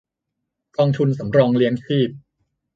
[0.77, 2.09] กองทุนสำรองเลี้ยงชีพ